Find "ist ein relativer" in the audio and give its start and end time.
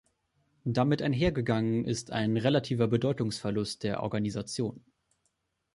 1.85-2.87